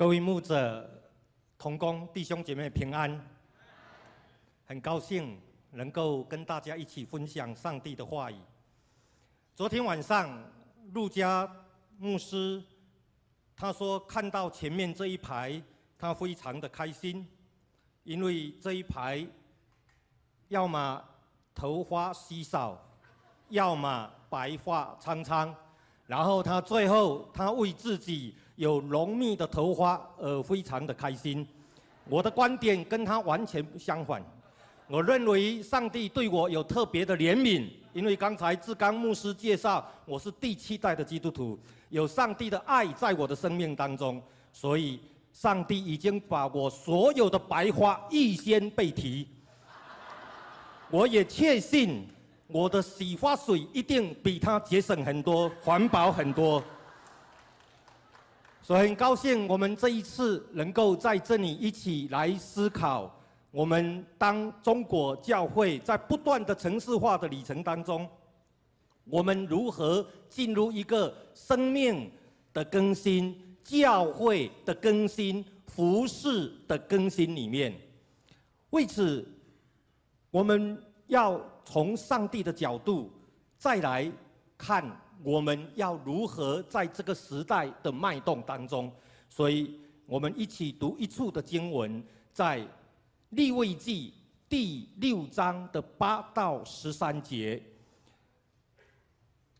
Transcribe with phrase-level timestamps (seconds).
[0.00, 0.90] 各位牧者、
[1.58, 3.20] 同工、弟兄姐妹平安，
[4.64, 5.38] 很高兴
[5.72, 8.36] 能够跟大家一起分享上帝的话语。
[9.54, 10.42] 昨天晚上，
[10.94, 11.46] 陆家
[11.98, 12.64] 牧师
[13.54, 15.62] 他说看到前面这一排，
[15.98, 17.28] 他非常的开心，
[18.02, 19.26] 因为这一排
[20.48, 21.04] 要么
[21.54, 22.82] 头发稀少，
[23.50, 25.54] 要么白发苍苍，
[26.10, 28.34] 然后他最后他为自己。
[28.56, 31.48] 有浓密的头发而非常的开心，
[32.04, 34.22] 我的观点跟他完全相反。
[34.86, 44.22] 我认为上帝对我有特别的怜悯，因为刚才志刚牧师介绍我是第七代的基督徒，有上帝的爱在我的生命当中，
[44.52, 45.00] 所以
[45.32, 49.26] 上帝已经把我所有的白花预先被提。
[50.90, 52.06] 我也确信
[52.52, 56.62] 我的洗发水一定比它节省很多，环保很多。
[58.62, 63.10] 所以很高兴，我们这一次能够在这里一起来思考，
[63.50, 68.08] 我们当中国教会在不断的城市化的里程当中，
[69.04, 72.10] 我们如何进入一个生命
[72.52, 77.74] 的更新、教会的更新、服饰的更新里面。
[78.70, 79.26] 为此，
[80.30, 80.80] 我们
[81.10, 83.10] 要从上帝的角度
[83.58, 84.10] 再来
[84.56, 84.84] 看。
[85.22, 88.90] 我们要如何在这个时代的脉动当中？
[89.28, 92.02] 所以我们一起读一处的经文，
[92.32, 92.66] 在
[93.28, 94.14] 立位记
[94.48, 97.62] 第六章的八到十三节。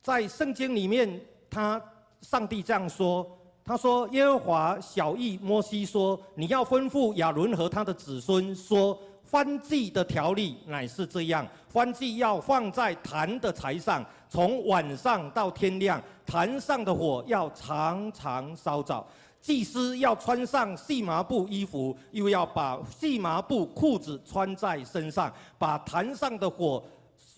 [0.01, 1.20] 在圣经里面，
[1.51, 1.79] 他
[2.23, 8.98] 上帝这样说：“他说，耶和华小谕摩西说，你要吩咐亚伦和他的子孙说。”
[9.31, 19.07] 翻祭的条例乃是这样：翻祭要放在坛的柴上，从晚上到天亮，坛上的火要常常烧着。
[19.41, 26.83] 祭司要穿上细麻布衣服，又要把细麻布裤子穿在身上，把坛上的火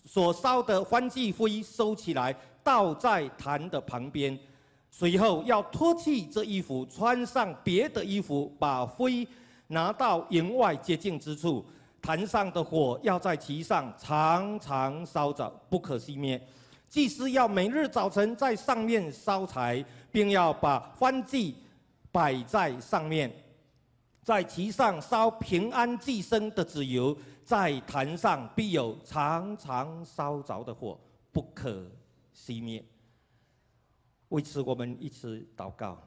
[0.07, 4.37] 所烧的翻祭灰收起来，倒在坛的旁边。
[4.91, 9.29] 随后要脱去这衣服，穿上别的衣服，把灰
[9.67, 11.63] 拿到营外洁净之处。
[12.03, 16.45] 坛上的火要在其上常常烧着，不可熄灭。
[16.89, 21.57] 祭司要每日早晨在上面烧柴，并要把番祭
[22.11, 23.33] 摆在上面，
[24.23, 27.17] 在其上烧平安祭牲的纸油。
[27.45, 30.99] 在坛上必有常常烧着的火，
[31.33, 31.85] 不可
[32.35, 32.83] 熄灭。
[34.29, 35.99] 为此，我们一起祷告：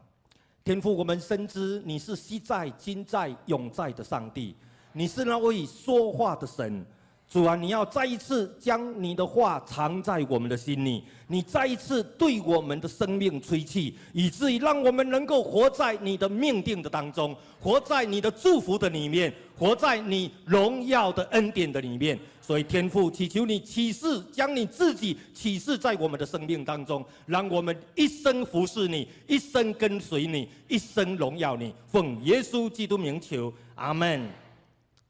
[0.64, 4.56] 天父，我们深知你是昔在、今在、永在的上帝。
[4.98, 6.86] 你是那位说话的神，
[7.30, 22.18] 主啊，你要再一次将你的话藏在我们的心里，你再一次对我们的生命吹气，以至于让我们能够活在你的命定的当中，活在你的祝福的里面，活在你荣耀的恩典的里面。
[22.42, 31.74] 所以天父祈求你启示，将你自己启示在我们的生命当中，让我们一生服侍你，一生跟随你，一生荣耀你。
[31.86, 34.26] 奉耶稣基督名求，阿门。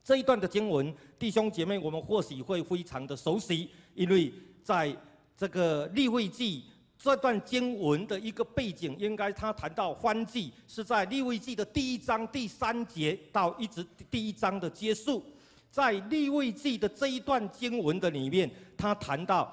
[0.06, 4.96] 这一段的经文，弟兄姐妹，我们或许会非常的熟悉，因为在
[5.36, 6.64] 这个立位记
[6.96, 15.24] 这段经文的一个背景，应该他谈到翻记是在立位记的第一章第三节到一直第一章的结束，
[15.72, 19.52] 在立位记的这一段经文的里面，他谈到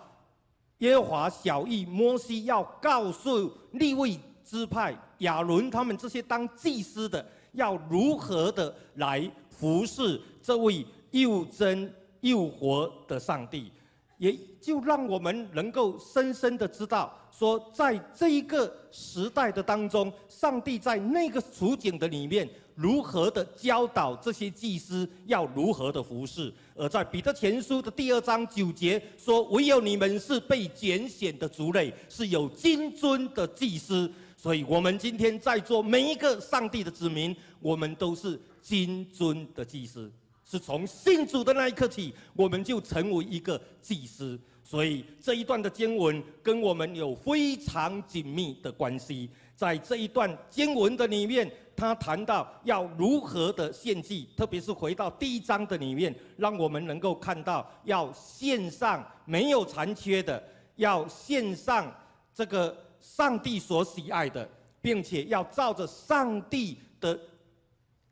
[0.81, 10.21] 耶和华小义摩西要告诉立位支派亚伦他们这些当祭司的，要如何的来服侍。
[10.43, 13.71] 这位又真又活的上帝，
[14.19, 26.53] 也就让我们能够深深的知道，说在这一个时代的当中，上帝在那个处境的里面，如何的教导这些祭司要如何的服侍。
[26.75, 40.11] 而在彼得前书的第二章九节说：“唯有你们是被拣选的族类，是有金尊的祭司。”所以，我们今天在座每一个上帝的子民，我们都是金尊的祭司。
[40.53, 44.39] 是从信主的那一刻起，我们就成为一个祭司。
[44.63, 49.31] 所以这一段的经文跟我们有非常紧密的关系。
[49.57, 60.43] 在这一段经文的里面，他谈到要如何的献祭，特别是回到第一章的里面，让我们能够看到要献上没有残缺的，
[60.77, 61.91] 要献上
[62.35, 64.47] 这个上帝所喜爱的，
[64.83, 67.19] 并且要照着上帝的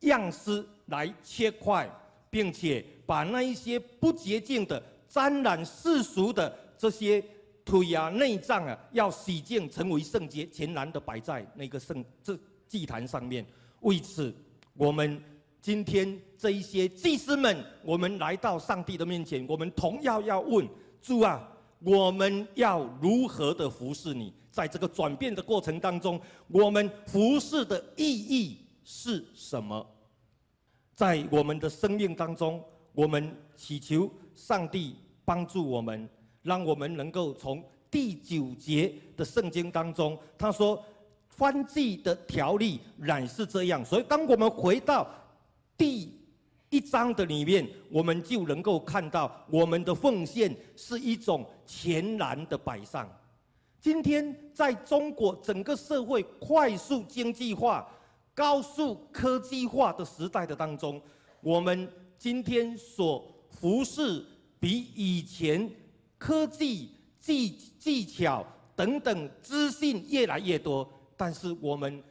[0.01, 1.87] 样式来切块。
[2.31, 7.23] 并且把那一些不洁净的、沾染世俗的这些
[7.65, 12.39] 腿啊、内脏啊，要洗净，成为圣洁，全然的摆在那个圣这
[12.69, 13.45] 祭坛上面。
[13.81, 14.35] 为此，
[14.75, 15.23] 我们
[15.61, 20.67] 今天这一些祭司们，我们来到上帝的面前，我们同样要问
[21.03, 21.47] 主啊，
[21.81, 24.33] 我们要如何的服侍你？
[24.51, 29.87] 在这个转变的过程当中，我们服侍的意义是什么？
[31.01, 32.63] 在我们的生命当中，
[32.93, 34.95] 我们祈求上帝
[35.25, 36.07] 帮助我们，
[36.43, 40.85] 让我们能够从第九节的圣经当中，他说。
[41.29, 45.09] 翻祭的条例乃是这样，所以当我们回到
[45.75, 46.13] 第
[46.69, 53.09] 一章的里面，我们就能够看到我们的奉献是一种全然的摆上。
[53.81, 57.89] 今天在中国整个社会快速经济化、
[58.35, 61.01] 高速科技化的时代的当中，
[61.41, 64.25] 我们今天所服侍
[64.59, 65.71] 比以前
[66.19, 70.91] 科技技技巧等等资讯越来越多。
[71.17, 72.03] 但是我们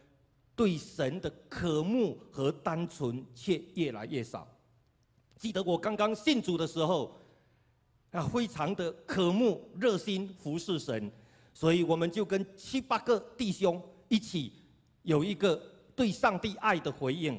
[0.55, 4.47] 对神的渴慕和单纯却越来越少。
[5.35, 7.17] 记得我刚刚信主的时候，
[8.11, 11.11] 啊，非常的渴慕、热心服侍神，
[11.53, 14.53] 所以我们就跟七八个弟兄一起
[15.01, 15.59] 有一个
[15.99, 17.37] 对上帝爱的回应，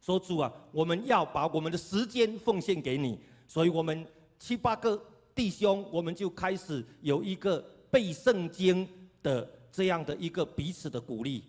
[0.00, 3.18] 说主啊，我们要把我们的时间奉献给你。
[3.48, 4.06] 所以我们
[4.38, 4.96] 七八个
[5.34, 7.58] 弟兄，我们就开始有一个
[7.90, 8.88] 背圣经
[9.24, 9.58] 的。
[9.72, 11.44] 这样的一个彼此的鼓励，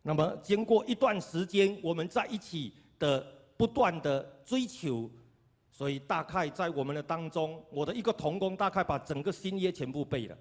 [0.00, 3.20] 那么经过一段时间，我们在一起的
[3.58, 5.10] 不断的追求，
[5.70, 10.38] 所以大概在我们的当中，我的一个同工大概把整个新约全部背了。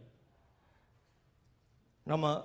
[2.06, 2.42] 那么，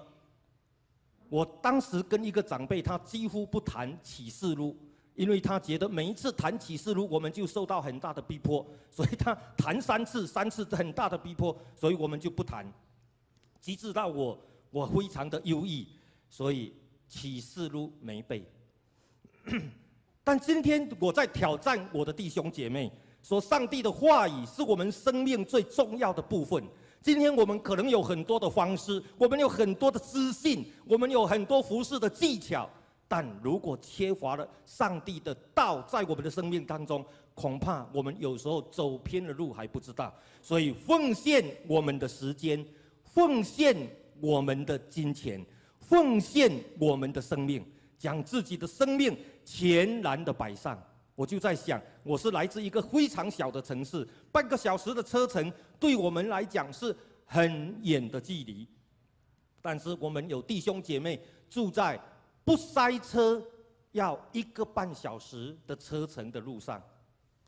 [1.29, 4.77] 我当时跟一个长辈，他几乎不谈启示录，
[5.15, 12.67] 因为他觉得每一次谈启示录，我们就受到很大的逼迫，所以他谈三次，三次很大的逼迫，所以我们就不谈，
[13.61, 14.39] 直至到我。
[14.73, 15.87] 我非常的忧郁，
[16.29, 16.75] 所以
[17.09, 18.45] 启示录没背。
[20.23, 26.63] 但今天我在挑战我的弟兄姐妹，说上帝的话语是我们生命最重要的部分。
[27.07, 32.69] 今天我们可能有很多的方式，我们有很多的资讯，我们有很多服饰的技巧，
[33.07, 40.13] 但如果缺乏了上帝的道在我们的生命当中，恐怕我们有时候走偏了路还不知道。
[40.43, 42.67] 所以奉献我们的时间，
[43.05, 43.77] 奉献。
[44.19, 45.45] 我们的金钱，
[45.79, 46.51] 奉献
[46.81, 47.63] 我们的生命，
[47.99, 49.15] 将自己的生命
[49.45, 50.83] 全然的摆上。
[51.15, 56.95] 我就在想，我是来自一个非常小的城市，半个小时的车程对我们来讲是
[57.25, 58.65] 很远的距离。
[59.61, 61.21] 但是我们有弟兄姐妹
[61.51, 62.01] 住在
[62.45, 63.43] 不塞车
[63.91, 66.81] 要一个半小时的车程的路上，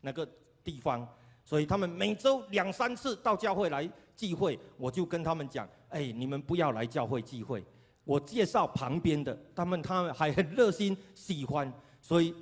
[0.01, 0.27] 那个
[0.61, 1.07] 地方，
[1.45, 5.65] 所以他们每周两三次到教会来聚会，我就跟他们讲。
[5.87, 7.63] 哎，你们不要来教会聚会，
[8.03, 11.71] 我介绍旁边的，他们他们还很热心喜欢，
[12.01, 12.35] 所以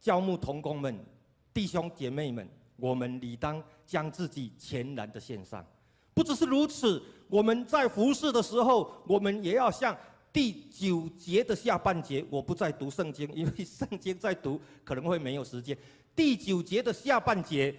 [0.00, 0.98] 教牧同工们、
[1.52, 5.64] 弟兄姐妹们，我们理当将自己全然的献上。
[6.14, 9.96] 不只是如此，我们在服侍的时候，我们也要像
[10.32, 15.76] 第九节的下半节，我不再读圣经，因为圣经在读可能会没有时间。
[16.14, 17.74] 第九节的下半节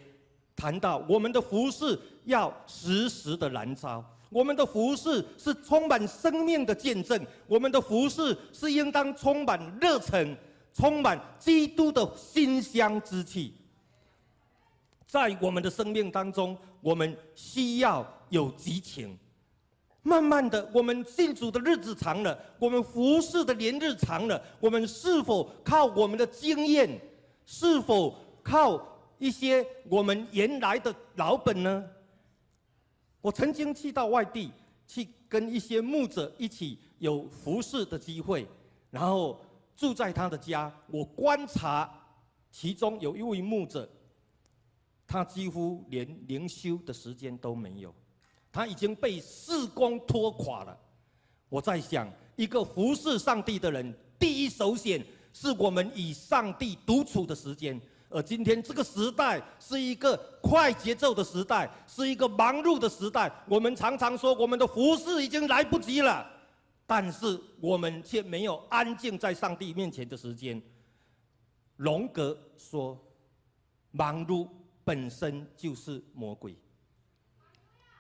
[0.56, 4.04] 谈到我们的服侍要时时的燃烧。
[4.30, 10.36] 我们的服饰是充满生命的见证，我们的服饰是应当充满热忱，
[10.78, 13.52] 充满基督的馨香之气。
[15.08, 19.18] 在我们的生命当中，我们需要有激情。
[20.04, 27.02] 慢慢的，我们信主的日子长了，我们服侍的年日长了，我们是否靠我们的经验，
[27.44, 28.80] 是否靠
[29.18, 31.84] 一些我们原来的老本呢？
[33.20, 34.52] 我曾经去到外地，
[34.86, 38.48] 去跟一些牧者一起有服侍的机会，
[38.92, 39.42] 然后
[39.78, 40.70] 住在他的家。
[40.88, 41.90] 我观察
[42.52, 43.88] 其中有一位牧者，
[45.08, 47.94] 他几乎连灵修的时间都没有，
[48.52, 50.78] 他已经被事工拖垮了。
[51.48, 57.80] 我在想，一个服侍上帝的人，第一首选是我们与上帝独处的时间。
[58.10, 63.30] 而今天这个时代是一个快节奏的时代，是一个忙碌的时代。
[63.48, 66.26] 我们常常说我们的服侍已经来不及了，
[66.88, 70.60] 但是我们却没有安静在上帝面前的时间。
[71.76, 73.00] 荣格说，
[73.92, 74.48] 忙碌
[74.84, 76.58] 本身就是魔鬼。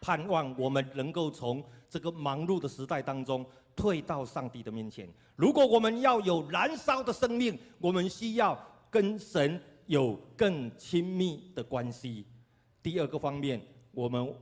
[0.01, 5.07] 盼望我们能够从这个忙碌的时代当中退到上帝的面前。
[5.35, 8.57] 如果我们要有燃烧的生命，我们需要
[8.89, 9.61] 跟神。
[9.87, 12.25] 有更亲密的关系。
[12.83, 14.35] 第二个方面，我们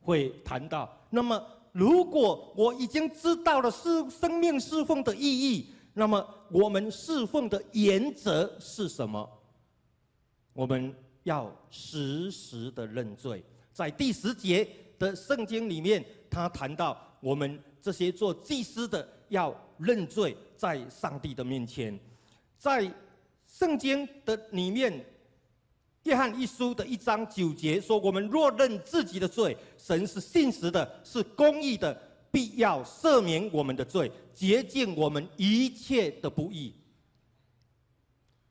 [0.00, 1.40] 会谈到：那么，
[1.72, 9.28] 如果我已经知道了是生命侍奉的意义，那么我们侍奉的原则是什么？
[10.52, 13.42] 我们要时时的认罪。
[13.72, 21.98] 在第十节的圣经里面，他谈到我们这些做祭司的要认罪，在上帝的面前。
[22.58, 22.92] 在
[23.46, 25.04] 圣经的里面，
[26.04, 31.96] 约翰一书的一章九节说：“我们若认自己的罪，神是信实的，是公义的。”
[32.32, 36.72] 必要赦免我们的罪，洁净我们一切的不义。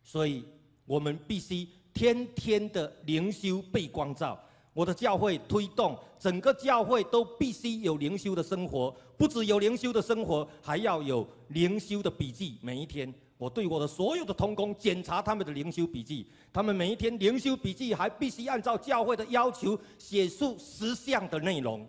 [0.03, 0.43] 所以，
[0.85, 4.37] 我们必须天天的灵修被光照。
[4.73, 12.57] 我的教会推动整个教会都必须有灵修的生活，不只有灵修的生活，还要有灵修的笔记。
[12.61, 21.88] 每一天，我对我的所有的同工检查他们的灵修笔记，他们每一天灵修笔记还必须按照教会的要求写出十项的内容。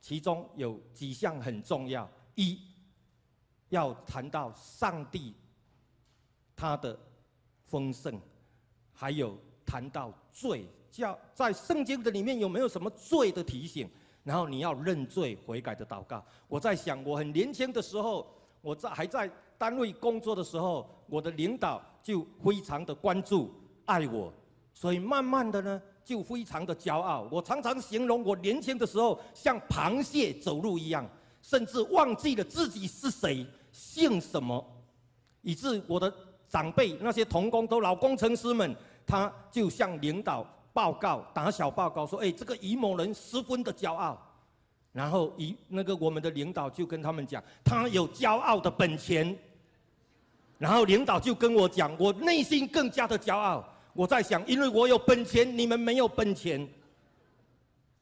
[0.00, 2.58] 其中有几项很重要：一，
[3.68, 5.34] 要谈到上帝
[6.56, 6.98] 他的
[7.66, 8.18] 丰盛；
[8.94, 13.86] 还有谈到罪，叫在圣经的里面有没有什么罪的提醒？
[14.24, 16.24] 然后你要认罪悔改的祷告。
[16.48, 18.26] 我在想，我很年轻的时候，
[18.62, 23.52] 我在还在单位工作的时候，我的领导就非常的关注
[23.84, 24.32] 爱我，
[24.72, 25.82] 所以慢慢的呢。
[26.04, 27.28] 就非常的骄傲。
[27.30, 31.08] 我常常形容我年轻的时候像螃蟹走路一样，
[31.40, 34.66] 甚至忘记了自己是谁、姓什么，
[35.42, 36.12] 以致我的
[36.48, 38.74] 长辈那些童工都老工程师们，
[39.06, 44.20] 他就向领导报告、打小报告说：“哎，这个乙某人十分的骄傲。”
[44.92, 49.34] 然后一那个我们的领导就跟他们讲：“他有骄傲的本钱。”
[50.58, 56.68] 然后领导就跟我讲：“我内心更加的骄傲。”我在想，因为我有本钱，你们没有本钱。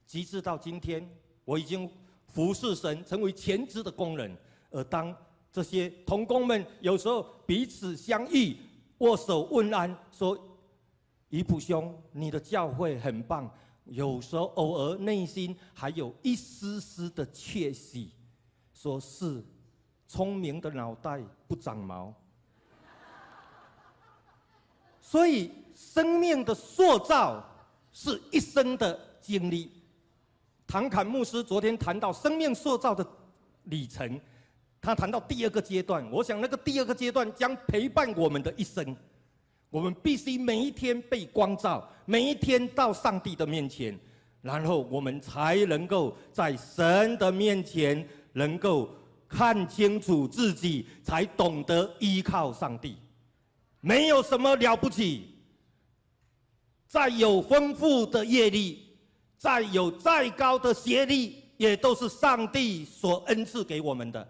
[0.06, 1.08] 直至到今天，
[1.44, 1.88] 我已经
[2.26, 4.36] 服侍神，成为全职的工人。
[4.70, 5.14] 而当
[5.52, 8.56] 这些同工们有时候彼此相遇，
[8.98, 10.36] 握手问安，说
[11.30, 13.48] ：“于普兄，你的教会很棒。”
[13.90, 18.10] 有时候偶尔内心还有一丝丝的窃喜，
[18.72, 19.44] 说是
[20.08, 22.12] 聪明的脑袋不长毛。
[25.00, 25.52] 所以。
[25.74, 27.42] 生命的塑造
[27.90, 29.72] 是一生的经历。
[30.66, 33.04] 唐侃牧师昨天谈到生命塑造的
[33.64, 34.20] 里程，
[34.78, 36.06] 他谈到第二个阶段。
[36.12, 38.94] 我想那个第二个阶段将陪伴我们的一生。
[39.70, 43.98] 我们必须每一天被光照，每一天到上帝的面前，
[44.42, 48.90] 然后我们才能够在神的面前能够
[49.28, 52.96] 看清楚自己，才懂得依靠上帝。
[53.80, 55.28] 没有什么了不起。
[56.88, 58.84] 再有丰富的阅历，
[59.38, 64.28] 再有再高的学历，也都是上帝所恩赐给我们的。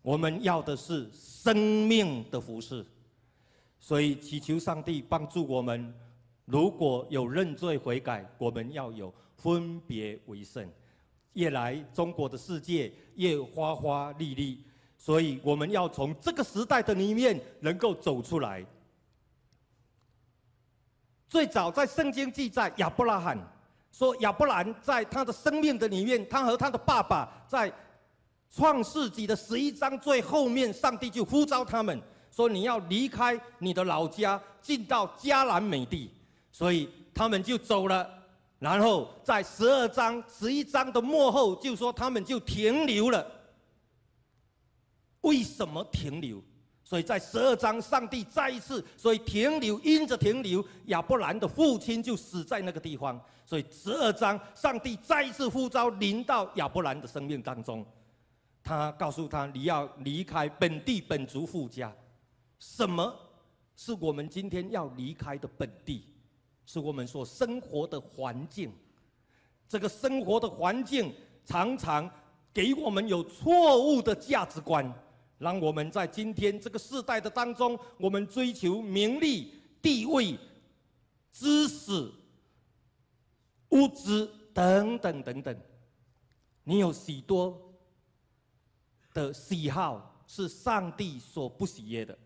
[0.00, 1.54] 我们要的是生
[1.86, 2.82] 命的服饰，
[3.80, 5.92] 所以祈求上帝帮助我们。
[6.44, 10.68] 如果有认罪悔改，我们要有分别为圣。
[11.34, 14.58] 越来中国的世界越花花绿绿，
[14.98, 18.66] 所以我们要从这个时代的里面能够走出来。
[21.28, 23.38] 最早在圣经记载，亚伯拉罕
[23.92, 27.72] 说亚伯兰在他的生命的里面，他和他的爸爸在
[28.50, 36.10] 创世纪的十一章最后面，上帝就呼召他们说：“你要离开你的老家，进到迦南美地。”
[36.52, 38.08] 所以他们就走了。
[38.58, 43.26] 然后在十二章、十一章的末后，就说他们就停留了。
[45.22, 46.42] 为什么停留？
[46.84, 53.18] 所以在十二章，上帝再一次，所以停留，因着停留，亚伯兰的父亲就死在那个地方。
[53.46, 57.86] 所以十二章，上帝再一次呼召临到亚伯兰的生命当中，
[58.62, 61.92] 他告诉他：你要离开本地本族父家。
[62.60, 63.18] 什么
[63.74, 66.04] 是我们今天要离开的本地？
[66.66, 68.72] 是我们所生活的环境。
[69.68, 71.12] 这个生活的环境
[71.44, 72.08] 常常
[72.52, 74.92] 给我们有错误的价值观。
[75.38, 80.38] 让我们在今天这个时代的当中，我们追求名利、地位、
[81.32, 82.12] 知识、
[83.70, 85.60] 物质等等等等。
[86.62, 87.58] 你有许多
[89.14, 92.16] 的喜好是上帝所不喜悦的。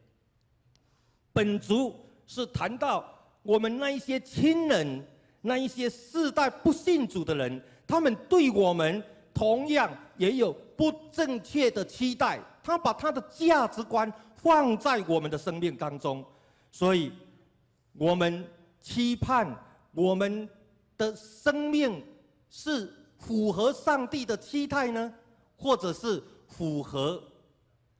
[1.34, 1.94] 本族
[2.26, 3.04] 是谈到
[3.42, 5.06] 我们那一些亲人、
[5.42, 9.02] 那一些世代不信主的人，他们对我们
[9.34, 12.40] 同样也有不正确的期待。
[12.62, 16.24] 他把他的价值观放在我们的生命当中，
[16.72, 17.12] 所以，
[17.92, 18.42] 我们
[18.80, 19.54] 期盼
[19.92, 20.48] 我们
[20.96, 22.02] 的生命
[22.48, 25.12] 是符合上帝的期待呢，
[25.58, 27.22] 或者是符合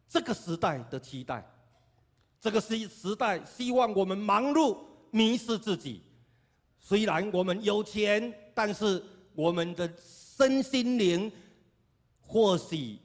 [0.09, 1.47] 这个时代的期待。
[2.45, 4.77] 这个时时代希望我们忙碌
[5.11, 6.03] 迷失自己，
[6.79, 9.03] 虽然我们有钱，但是
[9.35, 11.33] 我们的身心灵
[12.21, 12.99] 或许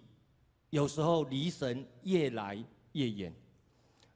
[0.72, 3.34] 有时候离神越来越远，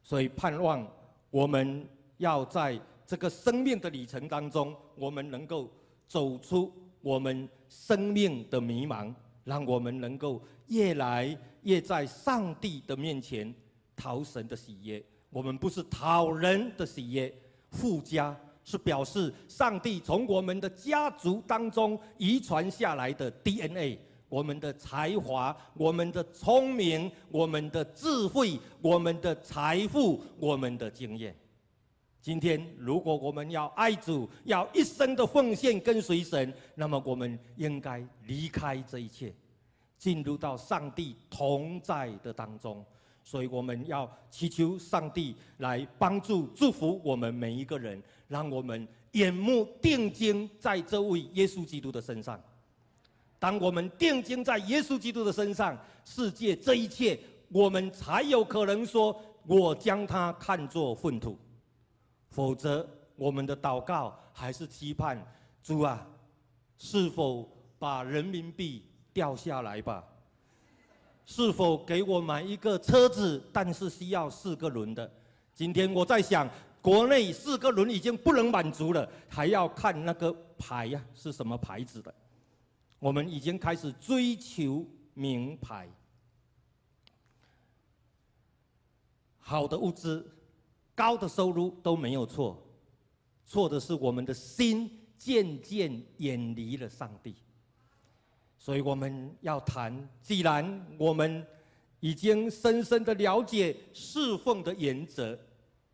[0.01, 0.85] 所以盼望
[1.29, 1.87] 我们
[2.17, 2.77] 要在
[3.07, 5.71] 这个生命的旅程当中，我们能够
[6.05, 9.15] 走出我们生命的迷茫，
[9.45, 13.55] 让我们能够越来越在上帝的面前
[13.95, 15.03] 讨神的喜悦。
[15.29, 17.33] 我们不是讨人的喜悦，
[17.71, 31.35] 附加是表示上帝从我们的家族当中遗传下来的 DNA，我们的才华、我们的聪明、我们的智慧、我们的财富、我们的经验。
[32.21, 39.33] 今天，如果我们要爱主，要一生的奉献跟随神，那么我们应该离开这一切，
[39.97, 42.85] 进入到上帝同在的当中。
[43.23, 52.39] 所以我们要祈求上帝来帮助、祝福我们每一个人，让我们眼目定睛在这位耶稣基督的身上。
[53.39, 61.37] 当我们定睛在耶稣基督的身上，世界这一切，我们才有可能说：“我将他看作粪土。”
[62.29, 65.21] 否则，我们的祷告还是期盼
[65.61, 66.07] 主啊，
[66.77, 70.03] 是否把人民币掉下来吧？
[71.25, 75.09] 是否给我买一个车子，但是需要四个轮的？
[75.53, 76.49] 今天我在想，
[76.81, 82.13] 国内四个轮已经不能满足了，还要看那个牌呀，是什么牌子的？
[82.99, 85.89] 我们已经开始追求名牌。
[89.39, 90.25] 好的物资、
[90.95, 92.61] 高的收入都没有错，
[93.45, 97.35] 错的是我们的心渐渐远离了上帝。
[98.63, 101.45] 所以我们要谈，既然我们
[101.99, 105.37] 已经深深的了解侍奉的原则，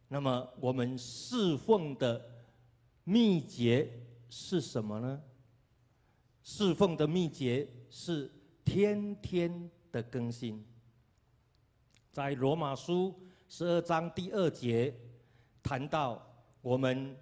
[0.08, 2.24] 那么我们侍奉的
[3.04, 3.92] 秘诀
[4.30, 5.20] 是什么呢？
[6.44, 8.32] 侍奉的秘诀是
[8.64, 10.64] 天天的更新。
[12.12, 14.94] 在罗马书十二章第二节
[15.64, 16.24] 谈到
[16.62, 17.18] 我们。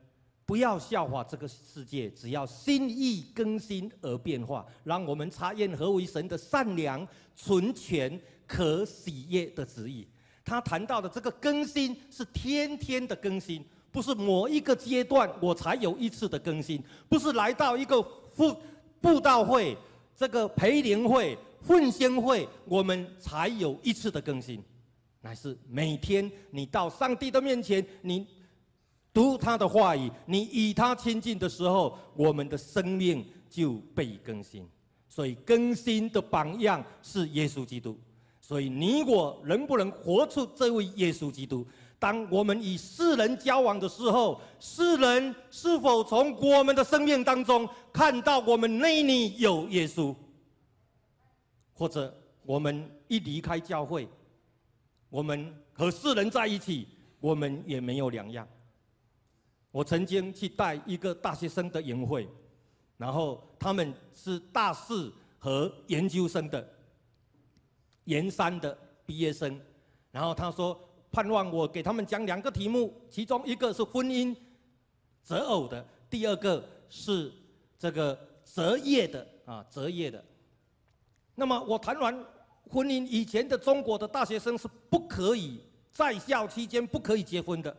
[0.48, 7.06] 不要笑话这个世界，只要心意更新而变化，让我们查验何为神的善良、
[7.36, 10.08] 纯全、可喜悦的旨意。
[10.46, 18.56] 他谈到的这个更新是天天的更新，不是某一个阶段我才有一次的更新，不是来到一个布
[19.02, 19.78] 布道会、
[20.16, 24.64] 这个培灵会、奉献会，我们才有一次的更新，
[25.20, 28.26] 乃是每天你到上帝的面前，你。
[29.13, 34.67] 读他的话语，你与他亲近的时候，我们的生命就被更新。
[35.10, 37.98] 所以更新的榜样是耶稣基督。
[38.39, 41.65] 所以你我能不能活出这位耶稣基督？
[42.00, 50.15] 当我们与世人交往的时候，世人是否从我们的生命当中看到我们内里有耶稣？
[51.74, 52.15] 或者
[52.46, 54.08] 我们一离开教会，
[55.10, 56.88] 我们和世人在一起，
[57.20, 58.48] 我们也没有两样。
[59.72, 62.28] 我曾经去带一个大学生的营会，
[62.98, 66.68] 然后他们是大四和研究生的
[68.06, 68.76] 研三的
[69.06, 69.60] 毕业生，
[70.12, 70.80] 然后他说
[71.12, 74.36] 盼望我给他们讲两个题目，其中一个是婚姻
[75.22, 77.32] 择偶的，第二个是
[77.78, 80.24] 这个择业的啊择业的。
[81.36, 82.26] 那么我谈完
[82.70, 87.76] 婚姻，以前的中国的大学生是不可以在校期间不可以结婚的。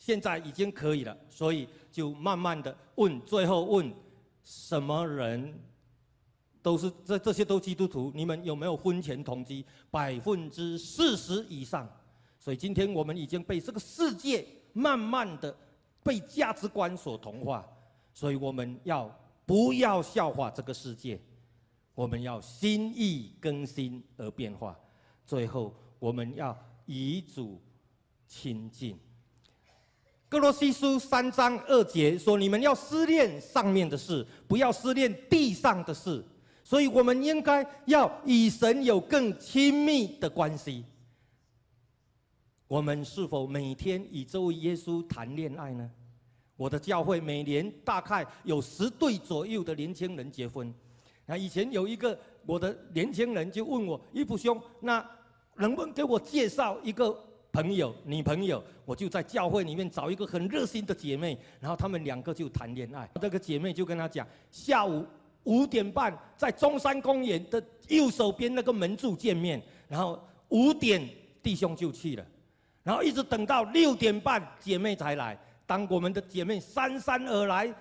[0.00, 3.94] 现在已经可以了，所以就慢慢的问，最后问
[4.42, 5.52] 什么人
[6.62, 9.62] 都是这这些都基督徒，你们有没有婚前同居？
[9.90, 11.86] 百分之四十以上。
[12.38, 15.54] 所以今天我们已经被这个世界慢慢的
[16.02, 17.62] 被价值观所同化，
[18.14, 21.20] 所以我们要不要笑话这个世界？
[21.94, 24.74] 我们要心意更新而变化，
[25.26, 27.60] 最后我们要以主
[28.26, 28.98] 亲近。
[30.30, 36.24] 哥罗西书三章二节说：“你们要思念上面的事，不要思念地上的事。”
[36.62, 40.84] 所以，我们应该要与神有更亲密的关系。
[42.68, 45.90] 我们是否每天与这位耶稣谈恋爱呢？
[46.56, 50.72] 我的教会每年大概有十对左右的年轻人结婚。
[51.26, 52.16] 那以前有一个
[52.46, 55.04] 我的年轻人就问我：“一普兄，那
[55.56, 57.20] 能不能给我介绍一个？”
[57.62, 63.08] 朋友，女朋友，我就在教会里面找一个很热心的姐妹，然后他们两个就谈恋爱。
[63.20, 65.04] 这个姐妹就跟他讲，下午
[65.44, 71.06] 五点半在中山公园的右手边那个门柱见面，然后五点
[71.42, 72.24] 弟兄就去了，
[72.82, 75.38] 然后一直等到六点半，姐妹才来。
[75.66, 77.72] 当我们的姐妹姗姗而来，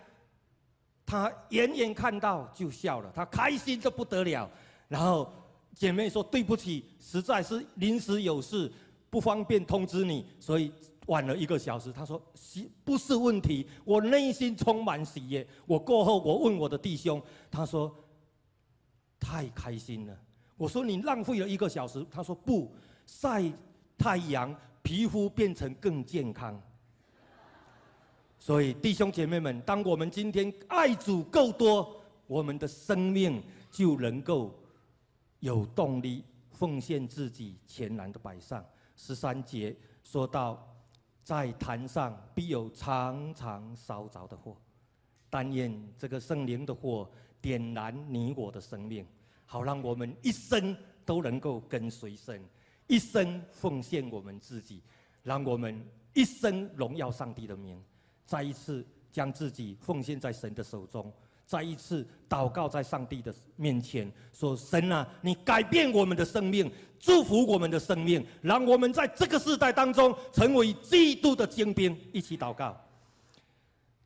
[1.06, 4.50] 她远远看到就笑了，她开心的不得了。
[4.88, 5.32] 然后
[5.76, 8.72] 姐妹说：“对不起，实在是临时有事，
[9.10, 10.72] 不方便通知你，所以
[11.08, 17.93] 晚了一个小时。”他说：“喜不是问题，我内心充满喜悦。”我过后我问我的弟兄，他说
[19.19, 20.17] ：“太开心了。”
[20.58, 22.72] 我说：“你浪费了一个小时。”他说：“不，
[23.06, 23.52] 晒
[23.98, 26.62] 太阳，皮肤变成更健康。”
[28.41, 34.58] 所以，弟兄姐妹们，当我们今天爱主够多，我们的生命就能够
[35.39, 38.65] 有动力奉献自己，全然的摆上。
[39.02, 40.62] 十三节说到，
[41.24, 44.58] 在坛上必有常常烧着的火，
[45.30, 47.10] 但愿这个圣灵的火
[47.42, 49.08] 点燃你我的生命，
[49.46, 52.44] 好让我们一生都能够跟随神，
[52.88, 54.84] 一生奉献我们自己，
[55.24, 55.82] 让我们
[56.14, 57.82] 一生荣耀上帝的名。
[58.26, 61.12] 再一次将自己奉献在神的手中，
[61.50, 72.80] 再一次祷告在上帝的面前，说：“神啊，你改变我们的生命，祝福我们的生命，让我们在这个时代当中成为基督的精兵。”一起祷告。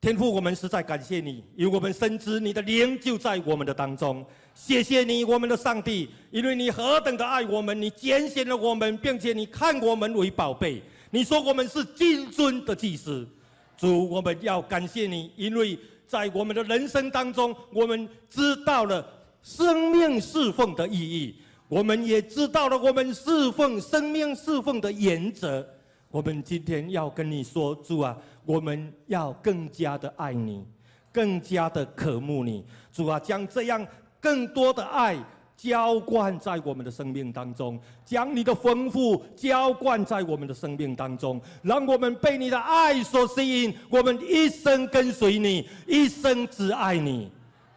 [0.00, 4.24] 天父，我们实在感谢你，因为我们深知你的灵就在我们的当中。
[4.54, 10.82] 谢谢你，我们的上帝，因为你何等的爱我们，你拣选了我们，并且你看我们为宝贝。
[11.10, 13.28] 你说我们是金尊的祭司。
[13.76, 19.06] 主，我们要感谢你，因为在我们的人生当中，我们知道了
[19.42, 21.36] 生命侍奉的意义，
[21.68, 25.66] 我们也知道了我们侍奉生命侍奉的原则。
[26.10, 30.64] 我们今天要跟你说，主啊，我们要更加的爱你，
[31.12, 32.64] 更加的渴慕你。
[32.92, 33.84] 主啊，将这样
[34.20, 35.16] 更多的爱。
[35.56, 47.30] 浇灌在我们的生命当中，将你的丰富浇灌在我们的生命当中，让我们被你的爱所吸引，我们一生跟随你，一生只爱你。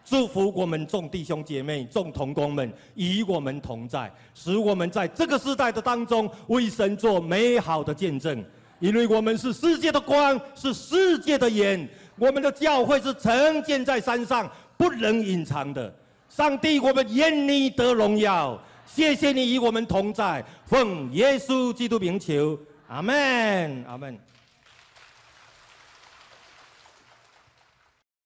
[0.03, 8.43] 祝福我们众弟兄姐妹、众同工们与我们同在，使我们在这个时代的当中为神做美好的见证。
[8.79, 11.87] 因为我们是世界的光，是世界的盐，
[12.17, 15.93] 我们的教会是成建在山上，不能隐藏的。
[16.29, 24.17] 上帝，我们愿你得荣耀，谢谢你与我们同在，奉耶稣基督名求，阿门，阿门。